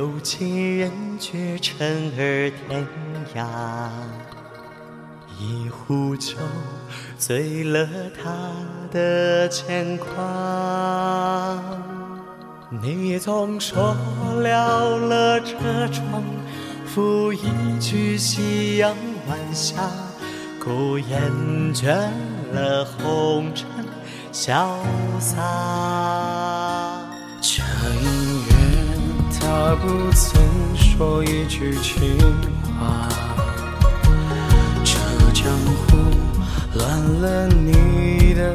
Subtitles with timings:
[0.00, 2.86] 有情人绝尘而天
[3.34, 3.46] 涯。
[5.38, 6.38] 一壶酒
[7.18, 7.86] 醉了
[8.16, 8.30] 他
[8.90, 11.62] 的牵挂。
[12.70, 13.94] 你总说
[14.40, 16.24] 了了这窗，
[16.86, 18.96] 赋一句夕阳
[19.28, 19.82] 晚霞，
[20.58, 21.30] 故厌
[21.74, 21.94] 倦
[22.54, 23.68] 了红尘
[24.32, 24.66] 潇
[25.18, 26.69] 洒。
[29.80, 30.40] 不曾
[30.76, 32.18] 说一句情
[32.78, 33.08] 话。
[34.84, 34.98] 这
[35.32, 35.96] 江湖
[36.74, 38.54] 乱了你的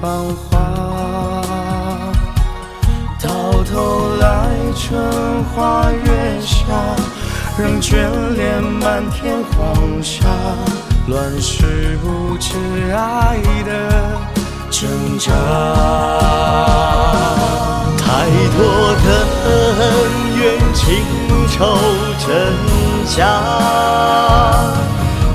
[0.00, 0.58] 芳华，
[3.22, 6.66] 到头来春花月下，
[7.56, 7.94] 仍眷
[8.34, 10.26] 恋满天黄沙，
[11.06, 12.56] 乱世不知
[12.92, 14.18] 爱的
[14.70, 16.13] 挣扎。
[21.56, 21.78] 愁
[22.18, 22.52] 真
[23.06, 23.24] 假，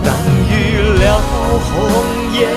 [0.00, 0.14] 难
[0.48, 0.52] 预
[1.00, 1.18] 料
[1.58, 1.72] 红
[2.32, 2.56] 颜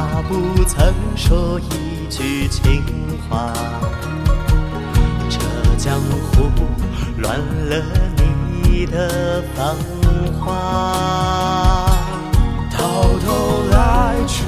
[0.00, 2.82] 他不曾说一句情
[3.28, 3.52] 话。
[5.28, 5.38] 这
[5.76, 6.50] 江湖
[7.18, 7.38] 乱
[7.68, 7.82] 了
[8.62, 9.76] 你的芳
[10.40, 11.86] 华。
[12.72, 12.78] 到
[13.24, 14.38] 头来春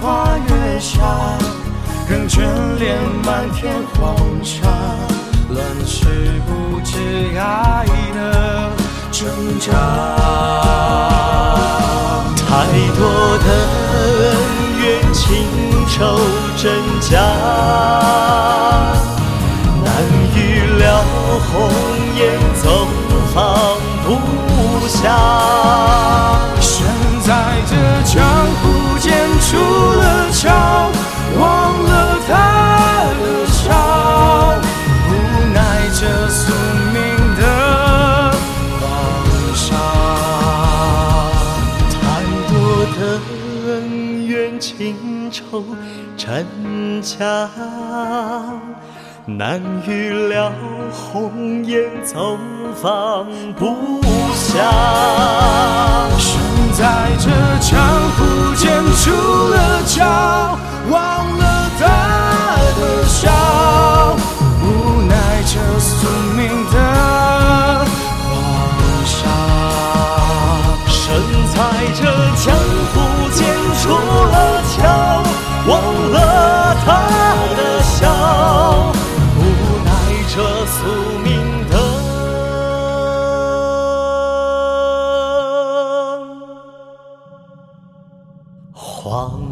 [0.00, 1.00] 花月下，
[2.08, 2.42] 仍眷
[2.78, 4.14] 恋满天黄
[4.44, 4.68] 沙，
[5.48, 6.04] 乱世
[6.46, 8.70] 不知爱的
[9.10, 10.51] 挣扎。
[26.60, 26.86] 身
[27.22, 27.30] 在
[27.66, 27.72] 这
[28.04, 28.22] 江
[28.60, 28.62] 湖
[28.98, 30.40] 间出了鞘，
[31.38, 31.40] 忘
[31.82, 31.90] 了
[32.28, 32.30] 他
[33.20, 33.64] 的笑，
[35.08, 35.10] 无
[35.52, 35.56] 奈
[35.92, 36.40] 这宿
[36.92, 36.96] 命
[37.36, 37.40] 的
[38.80, 38.82] 黄
[39.54, 39.60] 沙。
[41.90, 42.00] 太
[42.48, 42.52] 多
[42.96, 42.98] 的
[43.66, 43.70] 恩
[44.26, 44.30] 怨
[44.60, 45.40] 情仇
[46.16, 46.22] 真
[47.02, 47.18] 假，
[49.24, 50.52] 难预料
[50.90, 52.18] 红颜怎
[52.74, 53.24] 放
[53.54, 54.00] 不
[54.34, 56.08] 下。
[56.18, 56.40] 身
[56.72, 57.80] 在这江
[58.16, 58.41] 湖
[89.02, 89.51] 黄。